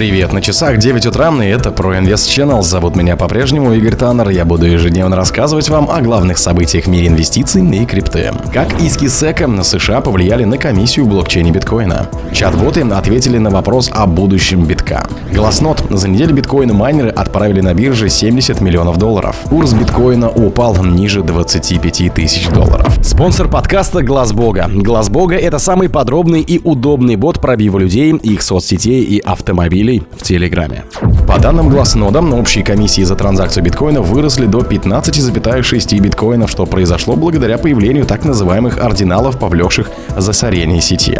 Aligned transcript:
Привет, 0.00 0.32
на 0.32 0.40
часах 0.40 0.78
9 0.78 1.04
утра, 1.04 1.30
и 1.44 1.46
это 1.46 1.70
про 1.70 1.98
Инвест 1.98 2.26
Channel. 2.26 2.62
Зовут 2.62 2.96
меня 2.96 3.16
по-прежнему 3.16 3.74
Игорь 3.74 3.96
Таннер. 3.96 4.30
Я 4.30 4.46
буду 4.46 4.64
ежедневно 4.64 5.14
рассказывать 5.14 5.68
вам 5.68 5.90
о 5.90 6.00
главных 6.00 6.38
событиях 6.38 6.86
в 6.86 6.88
мире 6.88 7.08
инвестиций 7.08 7.62
и 7.68 7.84
крипты. 7.84 8.32
Как 8.50 8.80
иски 8.80 9.08
СЭКа 9.08 9.46
на 9.46 9.62
США 9.62 10.00
повлияли 10.00 10.44
на 10.44 10.56
комиссию 10.56 11.04
в 11.04 11.10
блокчейне 11.10 11.50
биткоина. 11.50 12.08
Чат-боты 12.32 12.80
ответили 12.80 13.36
на 13.36 13.50
вопрос 13.50 13.90
о 13.92 14.06
будущем 14.06 14.64
битка. 14.64 15.06
Гласнот. 15.34 15.82
За 15.90 16.08
неделю 16.08 16.34
биткоина 16.34 16.72
майнеры 16.72 17.10
отправили 17.10 17.60
на 17.60 17.74
бирже 17.74 18.08
70 18.08 18.62
миллионов 18.62 18.96
долларов. 18.96 19.36
Курс 19.50 19.74
биткоина 19.74 20.30
упал 20.30 20.82
ниже 20.82 21.22
25 21.22 22.14
тысяч 22.14 22.48
долларов. 22.48 22.90
Спонсор 23.02 23.48
подкаста 23.48 24.02
Глаз 24.02 24.32
Бога. 24.32 24.66
Глаз 24.72 25.10
Бога 25.10 25.36
это 25.36 25.58
самый 25.58 25.90
подробный 25.90 26.40
и 26.40 26.58
удобный 26.64 27.16
бот 27.16 27.38
пробива 27.38 27.76
людей, 27.76 28.14
их 28.14 28.40
соцсетей 28.40 29.02
и 29.02 29.18
автомобилей 29.18 29.89
автомобилей 29.90 30.02
в 30.16 30.22
Телеграме. 30.22 30.84
По 31.26 31.38
данным 31.38 31.68
Глазнода, 31.68 32.20
общие 32.20 32.64
комиссии 32.64 33.02
за 33.02 33.14
транзакцию 33.14 33.64
биткоина 33.64 34.00
выросли 34.00 34.46
до 34.46 34.60
15,6 34.60 35.98
биткоинов, 36.00 36.50
что 36.50 36.66
произошло 36.66 37.16
благодаря 37.16 37.58
появлению 37.58 38.04
так 38.04 38.24
называемых 38.24 38.78
ординалов, 38.78 39.38
повлекших 39.38 39.90
засорение 40.16 40.80
сети. 40.80 41.18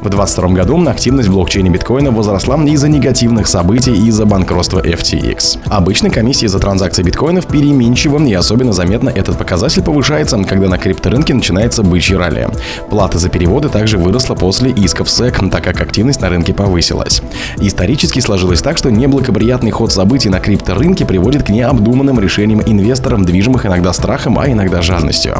В 0.00 0.08
2022 0.08 0.48
году 0.48 0.88
активность 0.88 1.28
в 1.28 1.32
блокчейне 1.32 1.70
биткоина 1.70 2.10
возросла 2.10 2.56
из-за 2.64 2.88
негативных 2.88 3.46
событий 3.46 3.92
и 3.92 4.08
из-за 4.08 4.26
банкротства 4.26 4.80
FTX. 4.80 5.58
Обычно 5.66 6.10
комиссии 6.10 6.46
за 6.46 6.58
транзакции 6.58 7.02
биткоинов 7.02 7.46
переменчивы, 7.46 8.28
и 8.28 8.34
особенно 8.34 8.72
заметно 8.72 9.08
этот 9.08 9.38
показатель 9.38 9.82
повышается, 9.82 10.42
когда 10.44 10.68
на 10.68 10.78
крипторынке 10.78 11.34
начинается 11.34 11.82
бычье 11.82 12.16
ралли. 12.16 12.48
Плата 12.90 13.18
за 13.18 13.28
переводы 13.28 13.68
также 13.68 13.98
выросла 13.98 14.34
после 14.34 14.70
исков 14.70 15.08
SEC, 15.08 15.50
так 15.50 15.64
как 15.64 15.80
активность 15.80 16.20
на 16.20 16.28
рынке 16.28 16.52
повысилась. 16.52 17.22
Исторически 17.58 17.93
Исторически 17.94 18.18
сложилось 18.18 18.60
так, 18.60 18.76
что 18.76 18.90
неблагоприятный 18.90 19.70
ход 19.70 19.92
событий 19.92 20.28
на 20.28 20.40
крипторынке 20.40 21.06
приводит 21.06 21.44
к 21.44 21.50
необдуманным 21.50 22.18
решениям 22.18 22.60
инвесторам, 22.60 23.24
движимых 23.24 23.66
иногда 23.66 23.92
страхом, 23.92 24.36
а 24.36 24.48
иногда 24.50 24.82
жадностью. 24.82 25.36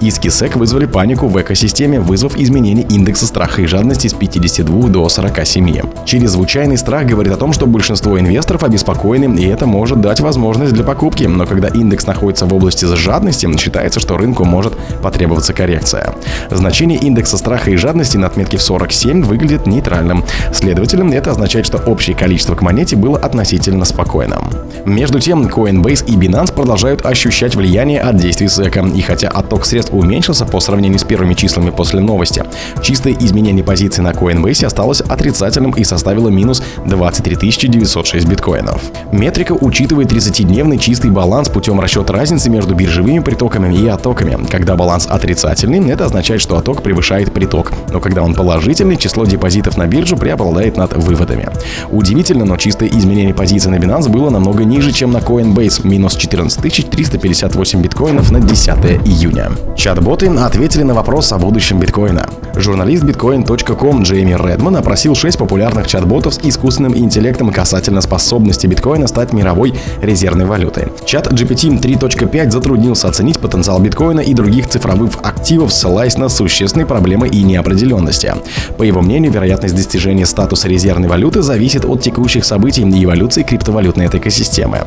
Иски 0.00 0.28
SEC 0.28 0.56
вызвали 0.56 0.86
панику 0.86 1.26
в 1.26 1.42
экосистеме, 1.42 1.98
вызвав 1.98 2.36
изменение 2.36 2.86
индекса 2.86 3.26
страха 3.26 3.60
и 3.62 3.66
жадности 3.66 4.06
с 4.06 4.12
52 4.12 4.88
до 4.88 5.08
47. 5.08 5.80
Чрезвычайный 6.04 6.78
страх 6.78 7.06
говорит 7.06 7.32
о 7.32 7.36
том, 7.36 7.52
что 7.52 7.66
большинство 7.66 8.20
инвесторов 8.20 8.62
обеспокоены, 8.62 9.40
и 9.40 9.46
это 9.48 9.66
может 9.66 10.00
дать 10.00 10.20
возможность 10.20 10.72
для 10.72 10.84
покупки. 10.84 11.24
Но 11.24 11.44
когда 11.44 11.66
индекс 11.66 12.06
находится 12.06 12.46
в 12.46 12.54
области 12.54 12.84
жадности, 12.84 13.48
считается, 13.58 13.98
что 13.98 14.16
рынку 14.16 14.44
может 14.44 14.74
потребоваться 15.02 15.52
коррекция. 15.54 16.14
Значение 16.52 17.00
индекса 17.00 17.36
страха 17.36 17.72
и 17.72 17.76
жадности 17.76 18.16
на 18.16 18.28
отметке 18.28 18.58
в 18.58 18.62
47 18.62 19.24
выглядит 19.24 19.66
нейтральным. 19.66 20.24
Следовательно, 20.54 21.12
это 21.12 21.32
означает, 21.32 21.66
что 21.66 21.79
общее 21.86 22.16
количество 22.16 22.54
к 22.54 22.62
монете 22.62 22.96
было 22.96 23.18
относительно 23.18 23.84
спокойным. 23.84 24.50
Между 24.84 25.20
тем, 25.20 25.46
Coinbase 25.46 26.04
и 26.06 26.16
Binance 26.16 26.52
продолжают 26.52 27.04
ощущать 27.04 27.54
влияние 27.54 28.00
от 28.00 28.16
действий 28.16 28.46
SEC, 28.46 28.96
и 28.96 29.00
хотя 29.02 29.28
отток 29.28 29.66
средств 29.66 29.92
уменьшился 29.92 30.46
по 30.46 30.60
сравнению 30.60 30.98
с 30.98 31.04
первыми 31.04 31.34
числами 31.34 31.70
после 31.70 32.00
новости, 32.00 32.44
чистое 32.82 33.14
изменение 33.18 33.64
позиции 33.64 34.02
на 34.02 34.10
Coinbase 34.10 34.64
осталось 34.64 35.00
отрицательным 35.00 35.72
и 35.72 35.84
составило 35.84 36.28
минус 36.28 36.62
23 36.86 37.68
906 37.68 38.26
биткоинов. 38.26 38.82
Метрика 39.12 39.52
учитывает 39.52 40.10
30-дневный 40.10 40.78
чистый 40.78 41.10
баланс 41.10 41.48
путем 41.48 41.80
расчета 41.80 42.12
разницы 42.12 42.50
между 42.50 42.74
биржевыми 42.74 43.20
притоками 43.20 43.74
и 43.74 43.86
оттоками. 43.88 44.38
Когда 44.48 44.76
баланс 44.76 45.06
отрицательный, 45.06 45.90
это 45.90 46.06
означает, 46.06 46.40
что 46.40 46.56
отток 46.56 46.82
превышает 46.82 47.32
приток, 47.32 47.72
но 47.92 48.00
когда 48.00 48.22
он 48.22 48.34
положительный, 48.34 48.96
число 48.96 49.24
депозитов 49.24 49.76
на 49.76 49.86
биржу 49.86 50.16
преобладает 50.16 50.76
над 50.76 50.92
выводами. 50.96 51.48
Удивительно, 51.90 52.44
но 52.44 52.56
чистое 52.56 52.88
изменение 52.88 53.34
позиции 53.34 53.70
на 53.70 53.76
Binance 53.76 54.08
было 54.08 54.30
намного 54.30 54.64
ниже, 54.64 54.92
чем 54.92 55.12
на 55.12 55.18
Coinbase– 55.18 55.80
минус 55.84 56.16
14 56.16 56.90
358 56.90 57.82
биткоинов 57.82 58.30
на 58.30 58.40
10 58.40 58.68
июня. 59.04 59.50
Чат-боты 59.76 60.28
ответили 60.28 60.82
на 60.82 60.94
вопрос 60.94 61.32
о 61.32 61.38
будущем 61.38 61.78
биткоина. 61.78 62.26
Журналист 62.56 63.04
bitcoin.com 63.04 64.02
Джейми 64.02 64.32
Редман 64.32 64.76
опросил 64.76 65.14
6 65.14 65.38
популярных 65.38 65.86
чат-ботов 65.86 66.34
с 66.34 66.40
искусственным 66.42 66.96
интеллектом 66.96 67.50
касательно 67.52 68.00
способности 68.00 68.66
биткоина 68.66 69.06
стать 69.06 69.32
мировой 69.32 69.74
резервной 70.02 70.46
валютой. 70.46 70.88
Чат 71.04 71.32
GPT 71.32 71.80
3.5 71.80 72.50
затруднился 72.50 73.08
оценить 73.08 73.38
потенциал 73.38 73.80
биткоина 73.80 74.20
и 74.20 74.34
других 74.34 74.68
цифровых 74.68 75.12
активов, 75.22 75.72
ссылаясь 75.72 76.16
на 76.16 76.28
существенные 76.28 76.86
проблемы 76.86 77.28
и 77.28 77.42
неопределенности. 77.42 78.34
По 78.76 78.82
его 78.82 79.00
мнению, 79.00 79.32
вероятность 79.32 79.74
достижения 79.76 80.26
статуса 80.26 80.68
резервной 80.68 81.08
валюты 81.08 81.42
зависит 81.42 81.59
от 81.84 82.02
текущих 82.02 82.44
событий 82.44 82.82
и 82.82 83.04
эволюции 83.04 83.42
криптовалютной 83.42 84.06
экосистемы. 84.06 84.78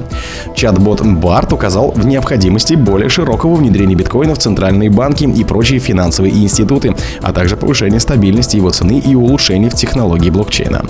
Чат-бот 0.56 1.01
BART 1.01 1.53
указал 1.53 1.91
в 1.91 2.06
необходимости 2.06 2.73
более 2.73 3.09
широкого 3.09 3.56
внедрения 3.56 3.95
биткоина 3.95 4.34
в 4.34 4.39
центральные 4.39 4.89
банки 4.89 5.23
и 5.23 5.44
прочие 5.44 5.79
финансовые 5.79 6.33
институты, 6.33 6.95
а 7.22 7.31
также 7.31 7.57
повышения 7.57 8.00
стабильности 8.00 8.57
его 8.57 8.72
цены 8.72 9.00
и 9.00 9.16
улучшений 9.16 9.69
в 9.69 9.75
технологии 9.75 10.29
блокчейна. 10.29 10.85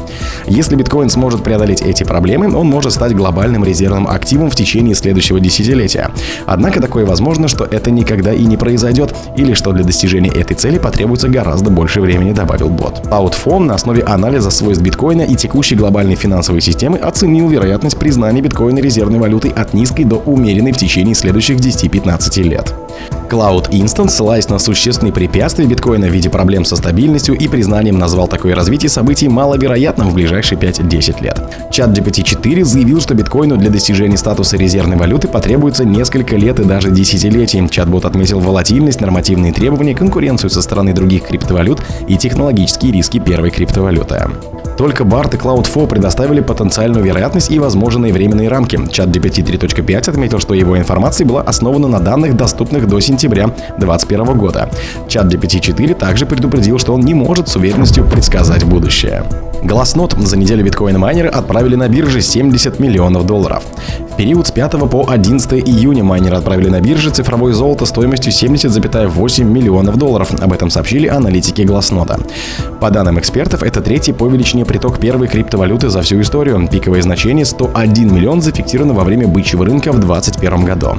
Если 0.47 0.75
биткоин 0.75 1.09
сможет 1.09 1.43
преодолеть 1.43 1.81
эти 1.81 2.03
проблемы, 2.03 2.55
он 2.55 2.67
может 2.67 2.93
стать 2.93 3.15
глобальным 3.15 3.63
резервным 3.63 4.07
активом 4.07 4.49
в 4.49 4.55
течение 4.55 4.95
следующего 4.95 5.39
десятилетия. 5.39 6.11
Однако 6.45 6.81
такое 6.81 7.05
возможно, 7.05 7.47
что 7.47 7.65
это 7.65 7.91
никогда 7.91 8.33
и 8.33 8.45
не 8.45 8.57
произойдет, 8.57 9.15
или 9.35 9.53
что 9.53 9.71
для 9.73 9.83
достижения 9.83 10.29
этой 10.29 10.55
цели 10.55 10.77
потребуется 10.77 11.27
гораздо 11.27 11.69
больше 11.69 12.01
времени, 12.01 12.31
добавил 12.31 12.69
бот. 12.69 13.01
Cloudphone 13.05 13.65
на 13.65 13.75
основе 13.75 14.03
анализа 14.03 14.49
свойств 14.51 14.83
биткоина 14.83 15.23
и 15.23 15.35
текущей 15.35 15.72
текущей 15.73 15.75
глобальной 15.75 16.15
финансовой 16.15 16.61
системы 16.61 16.97
оценил 16.97 17.49
вероятность 17.49 17.97
признания 17.97 18.41
биткоина 18.41 18.79
резервной 18.79 19.19
валютой 19.19 19.51
от 19.51 19.73
низкой 19.73 20.05
до 20.05 20.17
умеренной 20.17 20.71
в 20.71 20.77
течение 20.77 21.15
следующих 21.15 21.57
10-15 21.57 22.43
лет. 22.43 22.73
Cloud 23.29 23.71
Instant, 23.71 24.09
ссылаясь 24.09 24.49
на 24.49 24.59
существенные 24.59 25.13
препятствия 25.13 25.65
биткоина 25.65 26.07
в 26.07 26.11
виде 26.11 26.29
проблем 26.29 26.65
со 26.65 26.75
стабильностью 26.75 27.35
и 27.35 27.47
признанием, 27.47 27.97
назвал 27.97 28.27
такое 28.27 28.55
развитие 28.55 28.89
событий 28.89 29.27
маловероятным 29.27 30.09
в 30.09 30.13
ближайшие 30.13 30.59
5-10 30.59 31.23
лет. 31.23 31.41
Чат 31.71 31.97
GPT-4 31.97 32.63
заявил, 32.63 33.01
что 33.01 33.15
биткоину 33.15 33.57
для 33.57 33.69
достижения 33.69 34.17
статуса 34.17 34.57
резервной 34.57 34.97
валюты 34.97 35.27
потребуется 35.27 35.85
несколько 35.85 36.35
лет 36.35 36.59
и 36.59 36.63
даже 36.63 36.91
десятилетий. 36.91 37.67
Чат-бот 37.67 38.05
отметил 38.05 38.39
волатильность, 38.39 39.01
нормативные 39.01 39.53
требования, 39.53 39.95
конкуренцию 39.95 40.49
со 40.49 40.61
стороны 40.61 40.93
других 40.93 41.23
криптовалют 41.23 41.81
и 42.07 42.17
технологические 42.17 42.91
риски 42.91 43.19
первой 43.19 43.49
криптовалюты. 43.49 44.21
Только 44.77 45.03
BART 45.03 45.35
и 45.35 45.37
Cloud4 45.37 45.87
предоставили 45.87 46.41
потенциальную 46.41 47.03
вероятность 47.03 47.51
и 47.51 47.59
возможные 47.59 48.13
временные 48.13 48.49
рамки. 48.49 48.79
Чат 48.91 49.09
GPT 49.09 49.43
3.5 49.43 50.09
отметил, 50.09 50.39
что 50.39 50.53
его 50.53 50.77
информация 50.77 51.25
была 51.25 51.41
основана 51.41 51.87
на 51.87 51.99
данных, 51.99 52.35
доступных 52.35 52.87
до 52.87 52.99
сентября 52.99 53.47
2021 53.77 54.37
года. 54.37 54.69
Чат 55.07 55.33
GPT-4 55.33 55.95
также 55.95 56.25
предупредил, 56.25 56.79
что 56.79 56.93
он 56.93 57.01
не 57.01 57.13
может 57.13 57.47
с 57.47 57.55
уверенностью 57.55 58.05
предсказать 58.05 58.63
будущее. 58.63 59.23
Гласнот 59.63 60.13
за 60.13 60.37
неделю 60.37 60.65
биткоин-майнеры 60.65 61.29
отправили 61.29 61.75
на 61.75 61.87
бирже 61.87 62.21
70 62.21 62.79
миллионов 62.79 63.25
долларов. 63.25 63.63
В 64.13 64.15
период 64.15 64.45
с 64.45 64.51
5 64.51 64.89
по 64.91 65.05
11 65.09 65.53
июня 65.67 66.03
майнеры 66.03 66.37
отправили 66.37 66.69
на 66.69 66.81
бирже 66.81 67.09
цифровое 67.09 67.51
золото 67.53 67.87
стоимостью 67.87 68.31
70,8 68.31 69.43
миллионов 69.43 69.97
долларов. 69.97 70.31
Об 70.39 70.53
этом 70.53 70.69
сообщили 70.69 71.07
аналитики 71.07 71.63
Гласнота. 71.63 72.19
По 72.79 72.91
данным 72.91 73.17
экспертов, 73.17 73.63
это 73.63 73.81
третий 73.81 74.13
по 74.13 74.27
величине 74.27 74.65
приток 74.65 74.99
первой 74.99 75.27
криптовалюты 75.27 75.89
за 75.89 76.03
всю 76.03 76.21
историю. 76.21 76.67
Пиковое 76.71 77.01
значение 77.01 77.43
101 77.43 78.13
миллион 78.13 78.41
зафиксировано 78.41 78.93
во 78.93 79.03
время 79.03 79.27
бычьего 79.27 79.65
рынка 79.65 79.91
в 79.91 79.99
2021 79.99 80.63
году. 80.63 80.97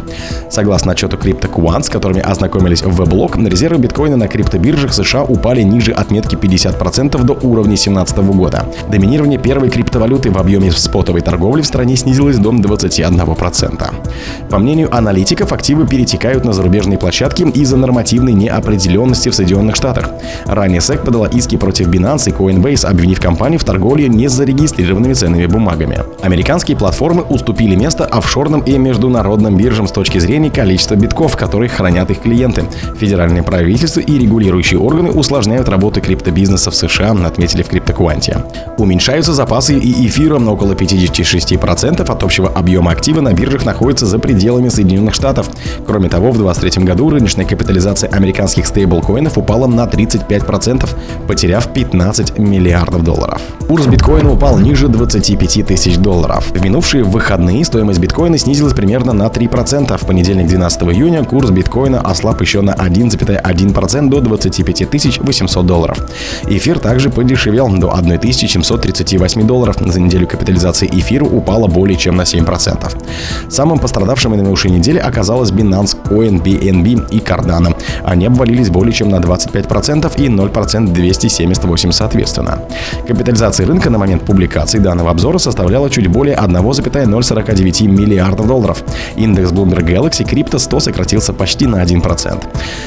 Согласно 0.51 0.91
отчету 0.93 1.17
CryptoQuant, 1.17 1.85
с 1.85 1.89
которыми 1.91 2.21
ознакомились 2.21 2.83
в 2.83 2.99
веблог, 2.99 3.37
резервы 3.37 3.79
биткоина 3.79 4.17
на 4.17 4.27
криптобиржах 4.27 4.93
США 4.93 5.23
упали 5.23 5.63
ниже 5.63 5.93
отметки 5.93 6.35
50% 6.35 7.23
до 7.23 7.35
уровня 7.35 7.77
2017 7.77 8.17
года. 8.35 8.67
Доминирование 8.91 9.39
первой 9.39 9.71
криптовалюты 9.71 10.33
в 10.33 10.39
объеме 10.39 10.73
спотовой 10.73 11.21
торговли 11.21 11.63
в 11.63 11.67
стране 11.67 11.95
снизилось 11.97 12.39
до 12.39 12.51
21%. 13.05 13.95
По 14.51 14.59
мнению 14.59 14.95
аналитиков, 14.95 15.53
активы 15.53 15.87
перетекают 15.87 16.45
на 16.45 16.53
зарубежные 16.53 16.99
площадки 16.99 17.43
из-за 17.43 17.77
нормативной 17.77 18.33
неопределенности 18.33 19.29
в 19.29 19.35
Соединенных 19.35 19.77
Штатах. 19.77 20.11
Ранее 20.47 20.81
SEC 20.81 21.05
подала 21.05 21.29
иски 21.29 21.57
против 21.57 21.89
Binance 21.89 22.29
и 22.29 22.33
Coinbase, 22.33 22.87
обвинив 22.87 23.21
компанию 23.21 23.59
в 23.59 23.65
торговле 23.65 24.09
незарегистрированными 24.09 25.15
ценными 25.15 25.47
бумагами. 25.47 25.99
Американские 26.23 26.77
платформы 26.77 27.23
уступили 27.23 27.75
место 27.75 28.05
офшорным 28.05 28.61
и 28.61 28.79
международным 28.79 29.57
биржам 29.57 29.87
с 29.87 29.93
точки 29.93 30.19
зрения 30.19 30.51
количества 30.51 30.95
битков, 30.95 31.37
которые 31.37 31.69
хранят 31.69 32.11
их 32.11 32.23
клиенты. 32.23 32.65
Федеральные 32.99 33.43
правительства 33.43 34.01
и 34.01 34.19
регулирующие 34.19 34.81
органы 34.81 35.11
усложняют 35.11 35.69
работу 35.69 36.01
криптобизнеса 36.01 36.71
в 36.71 36.75
США, 36.75 37.13
отметили 37.25 37.63
в 37.63 37.69
криптокванте. 37.69 38.45
Уменьшаются 38.79 39.33
запасы 39.33 39.79
и 39.79 40.07
эфира 40.07 40.39
на 40.39 40.53
около 40.53 40.73
56% 40.73 42.01
от 42.01 42.23
общего 42.23 42.49
объема 42.49 42.94
активы 42.95 43.21
на 43.21 43.33
биржах 43.33 43.65
находятся 43.65 44.07
за 44.07 44.19
пределами 44.19 44.69
Соединенных 44.69 45.15
Штатов. 45.15 45.51
Кроме 45.87 46.09
того, 46.09 46.31
в 46.31 46.39
2023 46.39 46.85
году 46.85 47.11
рыночная 47.11 47.45
капитализация 47.45 48.09
американских 48.09 48.67
стейблкоинов 48.67 49.37
упала 49.37 49.67
на 49.67 49.85
35%, 49.85 50.89
потеряв 51.29 51.73
15 51.73 52.39
миллиардов 52.39 53.05
долларов. 53.05 53.41
Курс 53.69 53.87
биткоина 53.87 54.33
упал 54.33 54.59
ниже 54.59 54.89
25 54.89 55.67
тысяч 55.67 55.97
долларов. 55.97 56.51
В 56.51 56.63
минувшие 56.63 57.03
выходные 57.03 57.65
стоимость 57.65 57.99
биткоина 57.99 58.39
снизилась 58.39 58.75
примерно 58.75 59.13
на 59.13 59.27
3%. 59.27 59.97
В 59.97 60.07
понедельник 60.07 60.47
12 60.47 60.83
июня 60.83 61.25
курс 61.25 61.51
биткоина 61.51 62.01
ослаб 62.01 62.41
еще 62.41 62.61
на 62.61 62.73
1,1% 62.73 64.09
до 64.09 64.21
25 64.21 64.93
800 65.21 65.67
долларов. 65.67 65.99
Эфир 66.47 66.79
также 66.79 67.11
подешевел 67.11 67.69
до 67.69 67.91
1738 67.91 69.47
долларов. 69.47 69.77
За 69.81 70.01
неделю 70.01 70.27
капитализация 70.27 70.89
эфира 70.89 71.25
упала 71.25 71.67
более 71.67 71.97
чем 71.97 72.17
на 72.17 72.23
7%. 72.23 72.84
Самым 73.49 73.79
пострадавшим 73.79 74.33
на 74.33 74.37
минувшей 74.37 74.71
неделе 74.71 75.01
оказалась 75.01 75.51
Binance 75.51 75.97
Coin, 76.05 76.43
BNB 76.43 77.11
и 77.11 77.19
Cardano. 77.19 77.77
Они 78.05 78.27
обвалились 78.27 78.71
более 78.71 78.93
чем 78.93 79.09
на 79.09 79.17
25% 79.17 80.13
и 80.17 80.29
0% 80.29 80.93
278 80.93 81.93
соответственно. 81.93 82.61
Капитализация 83.07 83.67
рынка 83.67 83.91
на 83.91 83.99
момент 83.99 84.25
публикации 84.25 84.79
данного 84.79 85.11
обзора 85.11 85.39
составляла 85.39 85.91
чуть 85.91 86.09
более 86.09 86.37
1,049 86.37 87.83
миллиардов 87.83 88.47
долларов. 88.47 88.83
Индекс 89.17 89.51
Bloomberg 89.51 89.87
Galaxy 89.87 90.25
Crypto 90.29 90.59
100 90.59 90.81
сократился 90.81 91.33
почти 91.33 91.67
на 91.67 91.83
1%. 91.83 92.43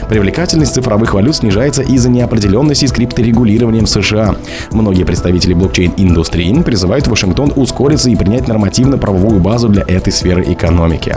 Привлекательность 0.10 0.74
цифровых 0.74 1.14
валют 1.14 1.36
снижается 1.36 1.82
из-за 1.82 2.10
неопределенности 2.10 2.86
с 2.86 2.92
крипторегулированием 2.92 3.88
США. 3.88 4.36
Многие 4.72 5.04
представители 5.04 5.54
блокчейн-индустрии 5.54 6.62
призывают 6.64 7.08
Вашингтон 7.08 7.52
ускориться 7.56 8.10
и 8.10 8.16
принять 8.16 8.48
нормативно-правовую 8.48 9.40
базу 9.40 9.70
для 9.70 9.84
этой 9.88 10.12
сферы 10.14 10.44
экономики. 10.52 11.16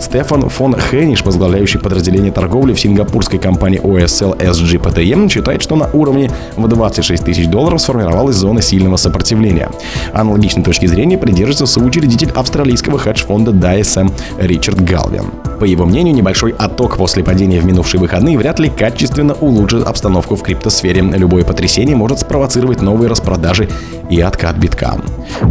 Стефан 0.00 0.48
фон 0.48 0.76
Хениш, 0.78 1.22
возглавляющий 1.22 1.80
подразделение 1.80 2.32
торговли 2.32 2.72
в 2.72 2.80
сингапурской 2.80 3.38
компании 3.38 3.80
OSL 3.80 4.38
SGPTM, 4.38 5.28
считает, 5.30 5.62
что 5.62 5.76
на 5.76 5.88
уровне 5.92 6.30
в 6.56 6.66
26 6.66 7.24
тысяч 7.24 7.46
долларов 7.48 7.80
сформировалась 7.80 8.36
зона 8.36 8.62
сильного 8.62 8.96
сопротивления. 8.96 9.70
Аналогичной 10.12 10.64
точки 10.64 10.86
зрения 10.86 11.18
придерживается 11.18 11.66
соучредитель 11.66 12.30
австралийского 12.30 12.98
хедж-фонда 12.98 13.52
DSM 13.52 14.10
Ричард 14.38 14.80
Галвин. 14.80 15.45
По 15.58 15.64
его 15.64 15.84
мнению, 15.86 16.14
небольшой 16.14 16.52
отток 16.52 16.96
после 16.96 17.24
падения 17.24 17.60
в 17.60 17.64
минувшие 17.64 18.00
выходные 18.00 18.38
вряд 18.38 18.58
ли 18.58 18.68
качественно 18.68 19.34
улучшит 19.34 19.86
обстановку 19.86 20.36
в 20.36 20.42
криптосфере. 20.42 21.00
Любое 21.00 21.44
потрясение 21.44 21.96
может 21.96 22.20
спровоцировать 22.20 22.82
новые 22.82 23.08
распродажи 23.08 23.68
и 24.10 24.20
откат 24.20 24.56
битка. 24.56 24.96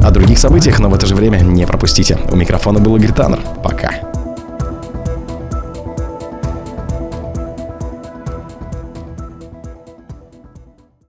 О 0.04 0.12
других 0.12 0.38
событиях, 0.38 0.80
но 0.80 0.90
в 0.90 0.94
это 0.94 1.06
же 1.06 1.16
время 1.16 1.40
не 1.40 1.66
пропустите. 1.66 2.18
У 2.32 2.36
микрофона 2.36 2.80
был 2.80 2.96
Игорь 2.96 3.14
Таннер. 3.14 3.40
Пока. 3.64 4.15